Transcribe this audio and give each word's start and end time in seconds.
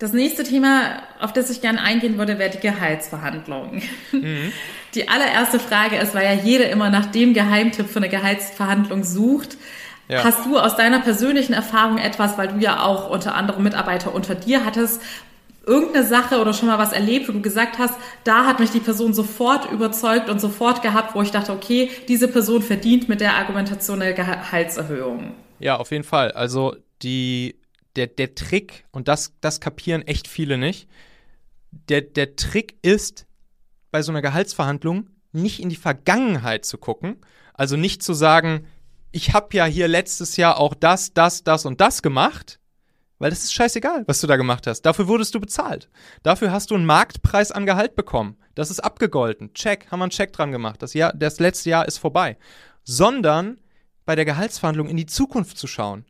Das 0.00 0.14
nächste 0.14 0.44
Thema, 0.44 1.02
auf 1.20 1.34
das 1.34 1.50
ich 1.50 1.60
gerne 1.60 1.82
eingehen 1.82 2.16
würde, 2.16 2.38
wäre 2.38 2.48
die 2.48 2.58
Gehaltsverhandlung. 2.58 3.82
Mhm. 4.12 4.52
Die 4.94 5.08
allererste 5.08 5.60
Frage 5.60 5.98
ist, 5.98 6.16
weil 6.16 6.24
ja 6.24 6.32
jeder 6.32 6.68
immer 6.68 6.90
nach 6.90 7.06
dem 7.06 7.32
Geheimtipp 7.32 7.86
für 7.86 8.00
eine 8.00 8.08
Gehaltsverhandlung 8.08 9.04
sucht. 9.04 9.56
Ja. 10.08 10.24
Hast 10.24 10.46
du 10.46 10.58
aus 10.58 10.74
deiner 10.74 10.98
persönlichen 10.98 11.52
Erfahrung 11.52 11.98
etwas, 11.98 12.36
weil 12.36 12.48
du 12.48 12.58
ja 12.58 12.82
auch 12.82 13.08
unter 13.08 13.36
anderem 13.36 13.62
Mitarbeiter 13.62 14.12
unter 14.12 14.34
dir 14.34 14.64
hattest, 14.64 15.00
irgendeine 15.64 16.04
Sache 16.04 16.40
oder 16.40 16.54
schon 16.54 16.66
mal 16.66 16.78
was 16.78 16.92
erlebt, 16.92 17.28
wo 17.28 17.32
du 17.32 17.40
gesagt 17.40 17.78
hast, 17.78 17.94
da 18.24 18.46
hat 18.46 18.58
mich 18.58 18.70
die 18.70 18.80
Person 18.80 19.14
sofort 19.14 19.70
überzeugt 19.70 20.28
und 20.28 20.40
sofort 20.40 20.82
gehabt, 20.82 21.14
wo 21.14 21.22
ich 21.22 21.30
dachte, 21.30 21.52
okay, 21.52 21.90
diese 22.08 22.26
Person 22.26 22.62
verdient 22.62 23.08
mit 23.08 23.20
der 23.20 23.34
Argumentation 23.36 24.02
eine 24.02 24.14
Gehaltserhöhung? 24.14 25.34
Ja, 25.60 25.76
auf 25.76 25.92
jeden 25.92 26.04
Fall. 26.04 26.32
Also 26.32 26.74
die 27.02 27.59
der, 27.96 28.06
der 28.06 28.34
Trick, 28.34 28.84
und 28.90 29.08
das, 29.08 29.32
das 29.40 29.60
kapieren 29.60 30.02
echt 30.02 30.28
viele 30.28 30.58
nicht, 30.58 30.88
der, 31.70 32.02
der 32.02 32.36
Trick 32.36 32.78
ist, 32.82 33.26
bei 33.90 34.02
so 34.02 34.12
einer 34.12 34.22
Gehaltsverhandlung 34.22 35.10
nicht 35.32 35.60
in 35.60 35.68
die 35.68 35.76
Vergangenheit 35.76 36.64
zu 36.64 36.78
gucken, 36.78 37.16
also 37.54 37.76
nicht 37.76 38.02
zu 38.02 38.14
sagen, 38.14 38.66
ich 39.12 39.32
habe 39.34 39.56
ja 39.56 39.64
hier 39.64 39.88
letztes 39.88 40.36
Jahr 40.36 40.58
auch 40.58 40.74
das, 40.74 41.12
das, 41.12 41.42
das 41.42 41.66
und 41.66 41.80
das 41.80 42.02
gemacht, 42.02 42.60
weil 43.18 43.30
das 43.30 43.44
ist 43.44 43.52
scheißegal, 43.52 44.04
was 44.06 44.20
du 44.20 44.26
da 44.26 44.36
gemacht 44.36 44.66
hast. 44.66 44.82
Dafür 44.82 45.08
wurdest 45.08 45.34
du 45.34 45.40
bezahlt. 45.40 45.90
Dafür 46.22 46.52
hast 46.52 46.70
du 46.70 46.74
einen 46.74 46.86
Marktpreis 46.86 47.52
an 47.52 47.66
Gehalt 47.66 47.94
bekommen. 47.94 48.36
Das 48.54 48.70
ist 48.70 48.80
abgegolten. 48.80 49.52
Check, 49.52 49.90
haben 49.90 49.98
wir 49.98 50.04
einen 50.04 50.10
Check 50.10 50.32
dran 50.32 50.52
gemacht. 50.52 50.80
Das, 50.82 50.94
Jahr, 50.94 51.12
das 51.12 51.38
letzte 51.38 51.70
Jahr 51.70 51.86
ist 51.86 51.98
vorbei. 51.98 52.38
Sondern 52.82 53.58
bei 54.06 54.16
der 54.16 54.24
Gehaltsverhandlung 54.24 54.88
in 54.88 54.96
die 54.96 55.06
Zukunft 55.06 55.58
zu 55.58 55.66
schauen 55.66 56.06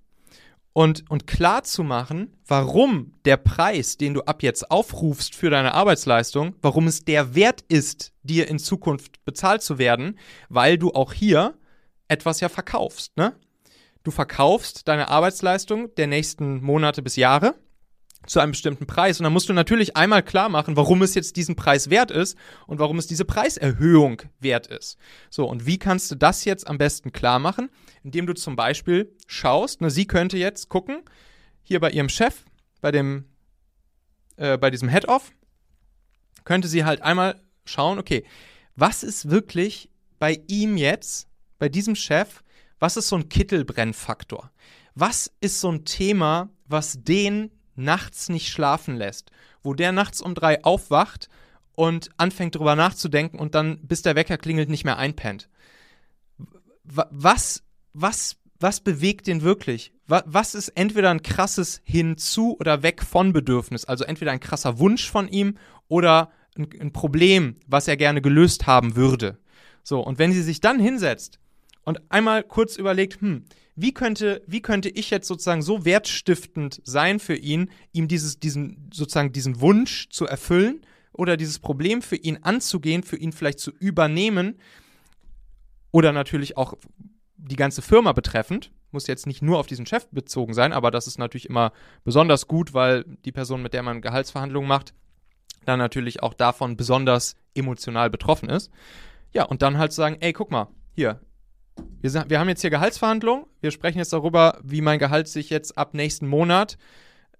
und, 0.72 1.10
und 1.10 1.26
klar 1.26 1.64
zu 1.64 1.82
machen, 1.82 2.36
warum 2.46 3.14
der 3.24 3.36
Preis, 3.36 3.96
den 3.96 4.14
du 4.14 4.22
ab 4.22 4.42
jetzt 4.42 4.70
aufrufst 4.70 5.34
für 5.34 5.50
deine 5.50 5.74
Arbeitsleistung, 5.74 6.54
warum 6.62 6.86
es 6.86 7.04
der 7.04 7.34
Wert 7.34 7.62
ist, 7.68 8.12
dir 8.22 8.48
in 8.48 8.58
Zukunft 8.58 9.24
bezahlt 9.24 9.62
zu 9.62 9.78
werden, 9.78 10.18
weil 10.48 10.78
du 10.78 10.92
auch 10.92 11.12
hier 11.12 11.54
etwas 12.08 12.40
ja 12.40 12.48
verkaufst. 12.48 13.16
Ne? 13.16 13.34
Du 14.02 14.10
verkaufst 14.10 14.88
deine 14.88 15.08
Arbeitsleistung 15.08 15.94
der 15.96 16.06
nächsten 16.06 16.62
Monate 16.62 17.02
bis 17.02 17.16
Jahre 17.16 17.54
zu 18.26 18.40
einem 18.40 18.52
bestimmten 18.52 18.86
Preis. 18.86 19.18
Und 19.18 19.24
dann 19.24 19.32
musst 19.32 19.48
du 19.48 19.52
natürlich 19.52 19.96
einmal 19.96 20.22
klar 20.22 20.48
machen, 20.48 20.76
warum 20.76 21.02
es 21.02 21.14
jetzt 21.14 21.36
diesen 21.36 21.56
Preis 21.56 21.90
wert 21.90 22.10
ist 22.10 22.36
und 22.66 22.78
warum 22.78 22.98
es 22.98 23.06
diese 23.06 23.24
Preiserhöhung 23.24 24.22
wert 24.40 24.66
ist. 24.66 24.98
So, 25.30 25.48
und 25.48 25.66
wie 25.66 25.78
kannst 25.78 26.10
du 26.10 26.14
das 26.14 26.44
jetzt 26.44 26.66
am 26.66 26.78
besten 26.78 27.12
klar 27.12 27.38
machen? 27.38 27.70
Indem 28.02 28.26
du 28.26 28.34
zum 28.34 28.56
Beispiel 28.56 29.14
schaust, 29.26 29.80
ne, 29.80 29.90
sie 29.90 30.06
könnte 30.06 30.36
jetzt 30.36 30.68
gucken, 30.68 31.02
hier 31.62 31.80
bei 31.80 31.90
ihrem 31.90 32.08
Chef, 32.08 32.44
bei 32.80 32.90
dem, 32.90 33.24
äh, 34.36 34.58
bei 34.58 34.70
diesem 34.70 34.88
Head-Off, 34.88 35.32
könnte 36.44 36.68
sie 36.68 36.84
halt 36.84 37.02
einmal 37.02 37.40
schauen, 37.64 37.98
okay, 37.98 38.24
was 38.76 39.02
ist 39.02 39.30
wirklich 39.30 39.90
bei 40.18 40.42
ihm 40.46 40.76
jetzt, 40.76 41.28
bei 41.58 41.68
diesem 41.68 41.94
Chef, 41.94 42.42
was 42.78 42.96
ist 42.96 43.08
so 43.08 43.16
ein 43.16 43.28
Kittelbrennfaktor? 43.28 44.50
Was 44.94 45.30
ist 45.40 45.60
so 45.60 45.70
ein 45.70 45.84
Thema, 45.84 46.50
was 46.66 47.02
den 47.02 47.50
nachts 47.84 48.28
nicht 48.28 48.48
schlafen 48.48 48.96
lässt, 48.96 49.30
wo 49.62 49.74
der 49.74 49.92
nachts 49.92 50.20
um 50.20 50.34
drei 50.34 50.62
aufwacht 50.64 51.28
und 51.74 52.10
anfängt 52.16 52.54
drüber 52.54 52.76
nachzudenken 52.76 53.38
und 53.38 53.54
dann, 53.54 53.78
bis 53.86 54.02
der 54.02 54.14
Wecker 54.14 54.38
klingelt, 54.38 54.68
nicht 54.68 54.84
mehr 54.84 54.98
einpennt. 54.98 55.48
Was, 56.84 57.62
was, 57.92 58.36
was 58.58 58.80
bewegt 58.80 59.26
den 59.26 59.42
wirklich? 59.42 59.92
Was 60.06 60.54
ist 60.54 60.68
entweder 60.70 61.10
ein 61.10 61.22
krasses 61.22 61.80
Hinzu- 61.84 62.56
oder 62.58 62.82
Weg 62.82 63.02
von 63.02 63.32
Bedürfnis? 63.32 63.84
Also 63.84 64.04
entweder 64.04 64.32
ein 64.32 64.40
krasser 64.40 64.78
Wunsch 64.78 65.08
von 65.08 65.28
ihm 65.28 65.56
oder 65.88 66.30
ein, 66.56 66.68
ein 66.80 66.92
Problem, 66.92 67.56
was 67.66 67.88
er 67.88 67.96
gerne 67.96 68.20
gelöst 68.20 68.66
haben 68.66 68.96
würde. 68.96 69.38
So, 69.82 70.00
und 70.00 70.18
wenn 70.18 70.32
sie 70.32 70.42
sich 70.42 70.60
dann 70.60 70.78
hinsetzt 70.78 71.39
und 71.84 72.00
einmal 72.10 72.42
kurz 72.42 72.76
überlegt, 72.76 73.20
hm, 73.20 73.44
wie 73.74 73.94
könnte, 73.94 74.42
wie 74.46 74.60
könnte 74.60 74.88
ich 74.88 75.10
jetzt 75.10 75.26
sozusagen 75.26 75.62
so 75.62 75.84
wertstiftend 75.84 76.80
sein 76.84 77.18
für 77.18 77.36
ihn, 77.36 77.70
ihm 77.92 78.08
dieses, 78.08 78.38
diesen, 78.38 78.90
sozusagen 78.92 79.32
diesen 79.32 79.60
Wunsch 79.60 80.08
zu 80.10 80.26
erfüllen 80.26 80.82
oder 81.12 81.36
dieses 81.36 81.58
Problem 81.58 82.02
für 82.02 82.16
ihn 82.16 82.40
anzugehen, 82.42 83.02
für 83.02 83.16
ihn 83.16 83.32
vielleicht 83.32 83.58
zu 83.58 83.70
übernehmen 83.70 84.58
oder 85.92 86.12
natürlich 86.12 86.56
auch 86.56 86.74
die 87.36 87.56
ganze 87.56 87.82
Firma 87.82 88.12
betreffend. 88.12 88.70
Muss 88.92 89.06
jetzt 89.06 89.26
nicht 89.26 89.40
nur 89.40 89.58
auf 89.58 89.66
diesen 89.66 89.86
Chef 89.86 90.08
bezogen 90.10 90.52
sein, 90.52 90.72
aber 90.72 90.90
das 90.90 91.06
ist 91.06 91.18
natürlich 91.18 91.48
immer 91.48 91.72
besonders 92.04 92.48
gut, 92.48 92.74
weil 92.74 93.04
die 93.24 93.32
Person, 93.32 93.62
mit 93.62 93.72
der 93.72 93.82
man 93.82 94.02
Gehaltsverhandlungen 94.02 94.68
macht, 94.68 94.94
dann 95.64 95.78
natürlich 95.78 96.22
auch 96.22 96.34
davon 96.34 96.76
besonders 96.76 97.36
emotional 97.54 98.10
betroffen 98.10 98.48
ist. 98.48 98.70
Ja, 99.32 99.44
und 99.44 99.62
dann 99.62 99.78
halt 99.78 99.92
sagen, 99.92 100.16
ey, 100.20 100.32
guck 100.32 100.50
mal, 100.50 100.68
hier, 100.94 101.20
wir, 102.00 102.24
wir 102.28 102.40
haben 102.40 102.48
jetzt 102.48 102.60
hier 102.60 102.70
Gehaltsverhandlungen. 102.70 103.46
Wir 103.60 103.70
sprechen 103.70 103.98
jetzt 103.98 104.12
darüber, 104.12 104.58
wie 104.62 104.80
mein 104.80 104.98
Gehalt 104.98 105.28
sich 105.28 105.50
jetzt 105.50 105.76
ab 105.76 105.94
nächsten 105.94 106.26
Monat 106.26 106.78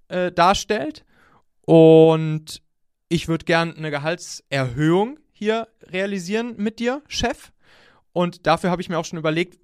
äh, 0.09 0.31
darstellt. 0.33 1.05
Und 1.63 2.63
ich 3.09 3.29
würde 3.29 3.45
gern 3.45 3.77
eine 3.77 3.91
Gehaltserhöhung 3.91 5.19
hier 5.33 5.69
realisieren 5.83 6.55
mit 6.57 6.79
dir, 6.79 7.03
Chef. 7.09 7.53
Und 8.13 8.47
dafür 8.47 8.71
habe 8.71 8.83
ich 8.83 8.89
mir 8.89 8.99
auch 8.99 9.05
schon 9.05 9.19
überlegt, 9.19 9.59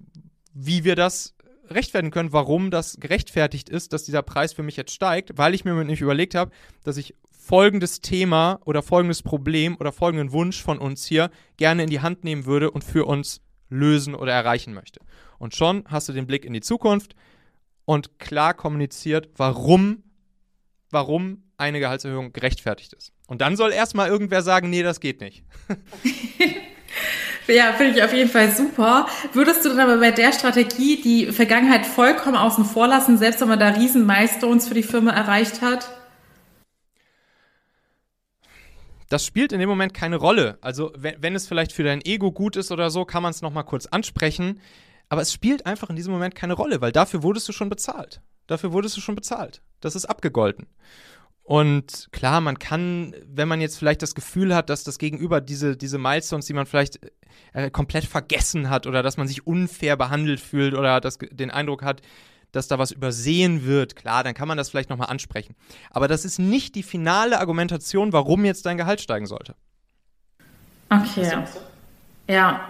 wie 0.53 0.83
wir 0.83 0.95
das 0.95 1.35
rechtfertigen 1.69 2.11
können, 2.11 2.33
warum 2.33 2.71
das 2.71 2.97
gerechtfertigt 2.99 3.69
ist, 3.69 3.93
dass 3.93 4.03
dieser 4.03 4.21
Preis 4.21 4.53
für 4.53 4.63
mich 4.63 4.77
jetzt 4.77 4.93
steigt, 4.93 5.37
weil 5.37 5.53
ich 5.53 5.65
mir 5.65 5.73
nämlich 5.73 6.01
überlegt 6.01 6.33
habe, 6.33 6.51
dass 6.83 6.97
ich 6.97 7.13
folgendes 7.29 8.01
Thema 8.01 8.59
oder 8.65 8.81
folgendes 8.81 9.21
Problem 9.21 9.77
oder 9.79 9.91
folgenden 9.91 10.31
Wunsch 10.31 10.61
von 10.61 10.79
uns 10.79 11.05
hier 11.05 11.29
gerne 11.57 11.83
in 11.83 11.89
die 11.89 12.01
Hand 12.01 12.23
nehmen 12.23 12.45
würde 12.45 12.71
und 12.71 12.83
für 12.83 13.05
uns 13.05 13.41
lösen 13.69 14.15
oder 14.15 14.33
erreichen 14.33 14.73
möchte. 14.73 14.99
Und 15.39 15.55
schon 15.55 15.83
hast 15.87 16.09
du 16.09 16.13
den 16.13 16.27
Blick 16.27 16.45
in 16.45 16.53
die 16.53 16.61
Zukunft 16.61 17.15
und 17.85 18.19
klar 18.19 18.53
kommuniziert, 18.53 19.29
warum, 19.37 20.03
warum 20.89 21.43
eine 21.57 21.79
Gehaltserhöhung 21.79 22.33
gerechtfertigt 22.33 22.93
ist. 22.93 23.13
Und 23.27 23.41
dann 23.41 23.55
soll 23.55 23.71
erstmal 23.71 24.09
irgendwer 24.09 24.41
sagen, 24.41 24.69
nee, 24.69 24.83
das 24.83 24.99
geht 24.99 25.21
nicht. 25.21 25.43
Ja, 27.47 27.71
finde 27.73 27.97
ich 27.97 28.03
auf 28.03 28.13
jeden 28.13 28.29
Fall 28.29 28.51
super. 28.51 29.07
Würdest 29.31 29.63
du 29.63 29.69
dann 29.69 29.79
aber 29.79 29.97
bei 29.97 30.11
der 30.11 30.33
Strategie 30.33 31.01
die 31.01 31.31
Vergangenheit 31.31 31.85
vollkommen 31.85 32.35
außen 32.35 32.65
vor 32.65 32.87
lassen, 32.87 33.17
selbst 33.17 33.39
wenn 33.39 33.47
man 33.47 33.59
da 33.59 33.69
riesen 33.69 34.05
Milestones 34.05 34.67
für 34.67 34.73
die 34.73 34.83
Firma 34.83 35.11
erreicht 35.11 35.61
hat? 35.61 35.89
Das 39.09 39.25
spielt 39.25 39.51
in 39.51 39.59
dem 39.59 39.69
Moment 39.69 39.93
keine 39.93 40.17
Rolle. 40.17 40.57
Also, 40.61 40.91
wenn, 40.95 41.21
wenn 41.21 41.35
es 41.35 41.47
vielleicht 41.47 41.71
für 41.71 41.83
dein 41.83 42.01
Ego 42.03 42.31
gut 42.31 42.55
ist 42.55 42.71
oder 42.71 42.89
so, 42.89 43.05
kann 43.05 43.23
man 43.23 43.31
es 43.31 43.41
nochmal 43.41 43.63
kurz 43.63 43.85
ansprechen. 43.85 44.59
Aber 45.09 45.21
es 45.21 45.31
spielt 45.31 45.65
einfach 45.65 45.89
in 45.89 45.95
diesem 45.95 46.13
Moment 46.13 46.35
keine 46.35 46.53
Rolle, 46.53 46.81
weil 46.81 46.91
dafür 46.91 47.23
wurdest 47.23 47.47
du 47.47 47.53
schon 47.53 47.69
bezahlt. 47.69 48.21
Dafür 48.47 48.73
wurdest 48.73 48.97
du 48.97 49.01
schon 49.01 49.15
bezahlt. 49.15 49.61
Das 49.79 49.95
ist 49.95 50.05
abgegolten. 50.05 50.67
Und 51.43 52.09
klar, 52.11 52.41
man 52.41 52.59
kann, 52.59 53.15
wenn 53.25 53.47
man 53.47 53.61
jetzt 53.61 53.77
vielleicht 53.77 54.01
das 54.01 54.15
Gefühl 54.15 54.53
hat, 54.53 54.69
dass 54.69 54.83
das 54.83 54.97
Gegenüber 54.97 55.39
diese, 55.39 55.77
diese 55.77 55.97
Milestones, 55.97 56.45
die 56.45 56.53
man 56.53 56.65
vielleicht 56.65 56.99
äh, 57.53 57.71
komplett 57.71 58.03
vergessen 58.03 58.69
hat 58.69 58.85
oder 58.85 59.01
dass 59.01 59.15
man 59.15 59.29
sich 59.29 59.47
unfair 59.47 59.95
behandelt 59.95 60.41
fühlt 60.41 60.73
oder 60.73 60.99
das, 60.99 61.17
den 61.19 61.49
Eindruck 61.49 61.83
hat, 61.83 62.01
dass 62.51 62.67
da 62.67 62.79
was 62.79 62.91
übersehen 62.91 63.65
wird, 63.65 63.95
klar, 63.95 64.23
dann 64.23 64.33
kann 64.33 64.47
man 64.47 64.57
das 64.57 64.69
vielleicht 64.69 64.89
nochmal 64.89 65.09
ansprechen. 65.09 65.55
Aber 65.91 66.07
das 66.07 66.25
ist 66.25 66.39
nicht 66.39 66.75
die 66.75 66.83
finale 66.83 67.39
Argumentation, 67.39 68.13
warum 68.13 68.45
jetzt 68.45 68.65
dein 68.65 68.77
Gehalt 68.77 69.01
steigen 69.01 69.27
sollte. 69.27 69.55
Okay. 70.89 71.43
Ja. 72.27 72.61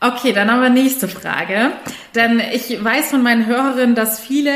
Okay, 0.00 0.32
dann 0.32 0.50
haben 0.50 0.62
wir 0.62 0.70
nächste 0.70 1.08
Frage. 1.08 1.72
Denn 2.14 2.40
ich 2.40 2.82
weiß 2.82 3.10
von 3.10 3.22
meinen 3.22 3.44
Hörerinnen, 3.44 3.94
dass 3.94 4.18
viele 4.18 4.52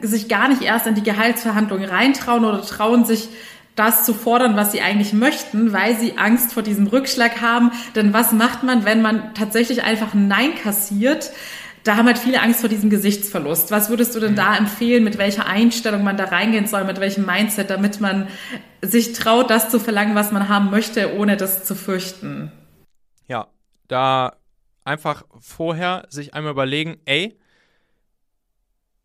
sich 0.00 0.28
gar 0.28 0.48
nicht 0.48 0.62
erst 0.62 0.86
in 0.86 0.94
die 0.94 1.02
Gehaltsverhandlungen 1.02 1.88
reintrauen 1.88 2.44
oder 2.44 2.62
trauen 2.62 3.04
sich 3.04 3.28
das 3.74 4.04
zu 4.04 4.14
fordern, 4.14 4.56
was 4.56 4.72
sie 4.72 4.80
eigentlich 4.80 5.12
möchten, 5.12 5.74
weil 5.74 5.96
sie 5.98 6.16
Angst 6.16 6.54
vor 6.54 6.62
diesem 6.62 6.86
Rückschlag 6.86 7.42
haben. 7.42 7.72
Denn 7.94 8.14
was 8.14 8.32
macht 8.32 8.62
man, 8.62 8.86
wenn 8.86 9.02
man 9.02 9.34
tatsächlich 9.34 9.82
einfach 9.82 10.14
ein 10.14 10.28
Nein 10.28 10.54
kassiert? 10.54 11.30
Da 11.86 11.96
haben 11.96 12.06
halt 12.06 12.18
viele 12.18 12.42
Angst 12.42 12.60
vor 12.60 12.68
diesem 12.68 12.90
Gesichtsverlust. 12.90 13.70
Was 13.70 13.88
würdest 13.90 14.14
du 14.14 14.20
denn 14.20 14.32
mhm. 14.32 14.36
da 14.36 14.56
empfehlen, 14.56 15.04
mit 15.04 15.18
welcher 15.18 15.46
Einstellung 15.46 16.02
man 16.02 16.16
da 16.16 16.24
reingehen 16.24 16.66
soll, 16.66 16.84
mit 16.84 16.98
welchem 16.98 17.24
Mindset, 17.24 17.70
damit 17.70 18.00
man 18.00 18.28
sich 18.82 19.12
traut, 19.12 19.50
das 19.50 19.70
zu 19.70 19.78
verlangen, 19.78 20.14
was 20.14 20.32
man 20.32 20.48
haben 20.48 20.70
möchte, 20.70 21.16
ohne 21.16 21.36
das 21.36 21.64
zu 21.64 21.74
fürchten? 21.74 22.50
Ja, 23.28 23.48
da 23.88 24.36
einfach 24.84 25.24
vorher 25.38 26.06
sich 26.08 26.34
einmal 26.34 26.52
überlegen, 26.52 26.96
ey, 27.04 27.38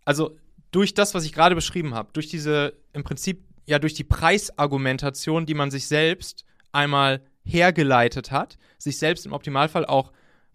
also 0.03 0.37
durch 0.71 0.93
das, 0.93 1.13
was 1.13 1.25
ich 1.25 1.33
gerade 1.33 1.55
beschrieben 1.55 1.93
habe, 1.93 2.09
durch 2.13 2.29
diese 2.29 2.73
im 2.93 3.03
Prinzip 3.03 3.43
ja 3.65 3.77
durch 3.77 3.93
die 3.93 4.03
Preisargumentation, 4.03 5.45
die 5.45 5.53
man 5.53 5.69
sich 5.69 5.87
selbst 5.87 6.45
einmal 6.71 7.21
hergeleitet 7.43 8.31
hat, 8.31 8.57
sich 8.77 8.97
selbst 8.97 9.25
im 9.25 9.33
Optimalfall 9.33 9.85
auch 9.85 10.11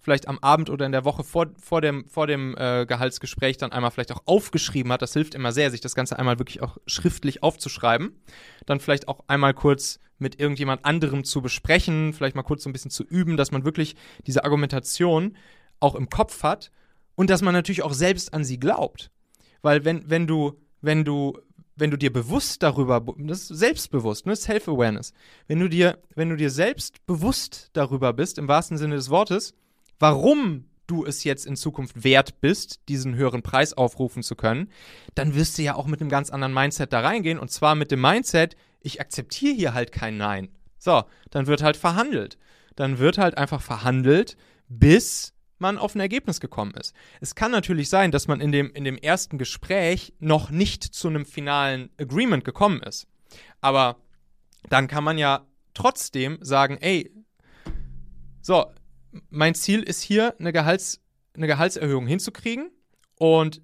vielleicht 0.07 0.29
am 0.29 0.39
Abend 0.39 0.71
oder 0.71 0.87
in 0.87 0.93
der 0.93 1.05
Woche 1.05 1.25
vor, 1.25 1.49
vor 1.61 1.81
dem, 1.81 2.09
vor 2.09 2.29
dem 2.29 2.57
äh, 2.57 2.87
Gehaltsgespräch 2.87 3.57
dann 3.57 3.73
einmal 3.73 3.91
vielleicht 3.91 4.13
auch 4.13 4.23
aufgeschrieben 4.25 4.93
hat. 4.93 5.03
Das 5.03 5.13
hilft 5.13 5.35
immer 5.35 5.51
sehr, 5.51 5.73
sich 5.73 5.81
das 5.81 5.97
Ganze 5.97 6.17
einmal 6.17 6.39
wirklich 6.39 6.63
auch 6.63 6.77
schriftlich 6.87 7.43
aufzuschreiben. 7.43 8.15
Dann 8.67 8.79
vielleicht 8.79 9.09
auch 9.09 9.25
einmal 9.27 9.53
kurz 9.53 9.99
mit 10.21 10.39
irgendjemand 10.39 10.85
anderem 10.85 11.25
zu 11.25 11.43
besprechen, 11.43 12.13
vielleicht 12.13 12.37
mal 12.37 12.45
kurz 12.45 12.63
so 12.63 12.71
ein 12.71 12.73
bisschen 12.73 12.93
zu 12.93 13.03
üben, 13.03 13.37
dass 13.37 13.51
man 13.51 13.65
wirklich 13.65 13.97
diese 14.29 14.45
Argumentation 14.45 15.37
auch 15.81 15.97
im 15.97 16.09
Kopf 16.09 16.45
hat 16.45 16.71
und 17.17 17.29
dass 17.29 17.43
man 17.43 17.53
natürlich 17.53 17.83
auch 17.83 17.93
selbst 17.93 18.33
an 18.33 18.45
sie 18.45 18.61
glaubt. 18.61 19.11
Weil 19.61 19.85
wenn, 19.85 20.09
wenn 20.09 20.29
du, 20.29 20.53
wenn 20.83 21.05
du, 21.05 21.37
wenn 21.75 21.91
du 21.91 21.99
dir 21.99 22.13
bewusst 22.13 22.63
darüber, 22.63 23.05
das 23.19 23.51
ist 23.51 23.59
selbstbewusst, 23.59 24.25
ne, 24.25 24.37
Self-Awareness, 24.37 25.13
wenn 25.49 25.59
du 25.59 25.69
dir, 25.69 25.99
wenn 26.15 26.31
du 26.31 26.37
dir 26.37 26.51
selbst 26.51 27.05
bewusst 27.07 27.71
darüber 27.73 28.13
bist, 28.13 28.39
im 28.39 28.47
wahrsten 28.47 28.79
Sinne 28.79 28.95
des 28.95 29.11
Wortes, 29.11 29.53
warum 29.99 30.65
du 30.87 31.05
es 31.05 31.25
jetzt 31.25 31.47
in 31.47 31.57
Zukunft 31.57 32.05
wert 32.05 32.41
bist, 32.41 32.81
diesen 32.89 33.15
höheren 33.15 33.43
Preis 33.43 33.73
aufrufen 33.73 34.23
zu 34.23 34.37
können, 34.37 34.71
dann 35.15 35.35
wirst 35.35 35.59
du 35.59 35.63
ja 35.63 35.75
auch 35.75 35.87
mit 35.87 36.01
einem 36.01 36.11
ganz 36.11 36.31
anderen 36.31 36.55
Mindset 36.55 36.93
da 36.93 37.01
reingehen 37.01 37.39
und 37.39 37.51
zwar 37.51 37.75
mit 37.75 37.91
dem 37.91 38.01
Mindset, 38.01 38.57
ich 38.81 39.01
akzeptiere 39.01 39.55
hier 39.55 39.75
halt 39.75 39.91
kein 39.91 40.17
Nein. 40.17 40.49
So, 40.79 41.05
dann 41.31 41.47
wird 41.47 41.63
halt 41.63 41.77
verhandelt. 41.77 42.39
Dann 42.77 42.99
wird 42.99 43.19
halt 43.19 43.37
einfach 43.37 43.63
verhandelt, 43.63 44.37
bis 44.69 45.33
man 45.59 45.79
auf 45.79 45.95
ein 45.95 46.01
Ergebnis 46.01 46.41
gekommen 46.41 46.75
ist. 46.75 46.95
Es 47.21 47.35
kann 47.35 47.51
natürlich 47.51 47.89
sein, 47.89 48.11
dass 48.11 48.29
man 48.29 48.41
in 48.41 48.53
dem, 48.53 48.71
in 48.73 48.85
dem 48.85 48.99
ersten 48.99 49.39
Gespräch 49.39 50.13
noch 50.19 50.51
nicht 50.51 50.85
zu 50.85 51.09
einem 51.09 51.25
finalen 51.25 51.91
Agreement 51.99 52.45
gekommen 52.45 52.83
ist. 52.83 53.07
Aber 53.61 53.97
dann 54.69 54.87
kann 54.87 55.03
man 55.03 55.19
ja 55.19 55.47
trotzdem 55.75 56.39
sagen, 56.43 56.77
ey, 56.81 57.11
so, 58.43 58.67
mein 59.31 59.55
Ziel 59.55 59.83
ist 59.83 60.03
hier, 60.03 60.35
eine, 60.39 60.53
Gehalts, 60.53 61.01
eine 61.35 61.47
Gehaltserhöhung 61.47 62.07
hinzukriegen 62.07 62.71
und 63.19 63.63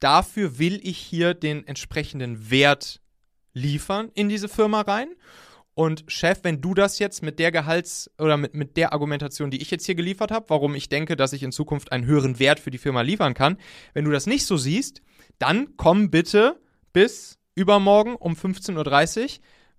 dafür 0.00 0.58
will 0.58 0.80
ich 0.82 0.98
hier 0.98 1.34
den 1.34 1.66
entsprechenden 1.66 2.50
Wert 2.50 3.00
liefern 3.52 4.10
in 4.14 4.28
diese 4.28 4.48
Firma 4.48 4.82
rein. 4.82 5.08
Und 5.74 6.04
Chef, 6.06 6.40
wenn 6.44 6.60
du 6.60 6.72
das 6.74 7.00
jetzt 7.00 7.22
mit 7.22 7.40
der 7.40 7.50
Gehalts- 7.50 8.08
oder 8.18 8.36
mit, 8.36 8.54
mit 8.54 8.76
der 8.76 8.92
Argumentation, 8.92 9.50
die 9.50 9.60
ich 9.60 9.72
jetzt 9.72 9.86
hier 9.86 9.96
geliefert 9.96 10.30
habe, 10.30 10.48
warum 10.48 10.76
ich 10.76 10.88
denke, 10.88 11.16
dass 11.16 11.32
ich 11.32 11.42
in 11.42 11.50
Zukunft 11.50 11.90
einen 11.90 12.06
höheren 12.06 12.38
Wert 12.38 12.60
für 12.60 12.70
die 12.70 12.78
Firma 12.78 13.00
liefern 13.00 13.34
kann, 13.34 13.56
wenn 13.92 14.04
du 14.04 14.12
das 14.12 14.26
nicht 14.26 14.46
so 14.46 14.56
siehst, 14.56 15.02
dann 15.38 15.76
komm 15.76 16.10
bitte 16.10 16.60
bis 16.92 17.38
übermorgen 17.56 18.14
um 18.14 18.34
15.30 18.34 19.22
Uhr 19.22 19.28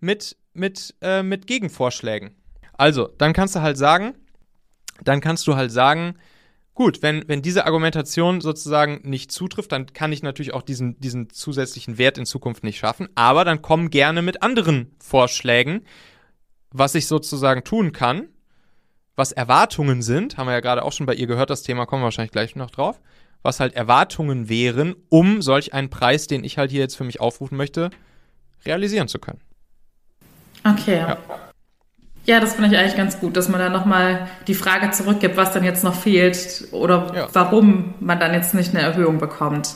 mit, 0.02 0.38
mit, 0.54 0.96
äh, 1.02 1.24
mit 1.24 1.48
Gegenvorschlägen. 1.48 2.36
Also, 2.74 3.08
dann 3.08 3.32
kannst 3.32 3.56
du 3.56 3.62
halt 3.62 3.78
sagen, 3.78 4.16
dann 5.04 5.22
kannst 5.22 5.48
du 5.48 5.56
halt 5.56 5.72
sagen, 5.72 6.16
gut, 6.74 7.02
wenn, 7.02 7.28
wenn 7.28 7.42
diese 7.42 7.66
Argumentation 7.66 8.42
sozusagen 8.42 9.02
nicht 9.04 9.32
zutrifft, 9.32 9.72
dann 9.72 9.88
kann 9.94 10.12
ich 10.12 10.24
natürlich 10.24 10.54
auch 10.54 10.62
diesen, 10.62 11.00
diesen 11.00 11.30
zusätzlichen 11.30 11.98
Wert 11.98 12.18
in 12.18 12.26
Zukunft 12.26 12.64
nicht 12.64 12.78
schaffen. 12.78 13.10
Aber 13.16 13.46
dann 13.46 13.62
komm 13.62 13.90
gerne 13.90 14.22
mit 14.22 14.44
anderen 14.44 14.92
Vorschlägen, 15.00 15.82
was 16.72 16.96
ich 16.96 17.08
sozusagen 17.08 17.64
tun 17.64 17.94
kann, 17.94 18.28
was 19.16 19.32
Erwartungen 19.32 20.02
sind, 20.02 20.38
haben 20.38 20.48
wir 20.48 20.54
ja 20.54 20.60
gerade 20.60 20.84
auch 20.84 20.92
schon 20.92 21.06
bei 21.06 21.16
ihr 21.16 21.28
gehört, 21.28 21.50
das 21.50 21.64
Thema 21.64 21.86
kommen 21.86 22.02
wir 22.02 22.06
wahrscheinlich 22.06 22.34
gleich 22.34 22.56
noch 22.58 22.70
drauf, 22.70 23.00
was 23.44 23.62
halt 23.62 23.74
Erwartungen 23.74 24.50
wären, 24.50 24.96
um 25.08 25.42
solch 25.42 25.74
einen 25.74 25.90
Preis, 25.90 26.28
den 26.28 26.44
ich 26.44 26.58
halt 26.58 26.72
hier 26.72 26.82
jetzt 26.82 26.98
für 26.98 27.06
mich 27.06 27.22
aufrufen 27.22 27.58
möchte, 27.58 27.92
realisieren 28.66 29.08
zu 29.08 29.20
können. 29.20 29.40
Okay. 30.66 30.98
Ja. 30.98 31.18
Ja, 32.26 32.40
das 32.40 32.56
finde 32.56 32.72
ich 32.72 32.78
eigentlich 32.78 32.96
ganz 32.96 33.20
gut, 33.20 33.38
dass 33.38 33.50
man 33.50 33.60
dann 33.60 33.72
nochmal 33.72 34.28
die 34.48 34.56
Frage 34.56 34.90
zurückgibt, 34.90 35.38
was 35.38 35.52
dann 35.52 35.64
jetzt 35.64 35.84
noch 35.84 35.94
fehlt 35.94 36.68
oder 36.72 37.12
ja. 37.16 37.28
warum 37.34 37.94
man 38.00 38.20
dann 38.20 38.34
jetzt 38.34 38.56
nicht 38.56 38.76
eine 38.76 38.84
Erhöhung 38.84 39.20
bekommt. 39.20 39.76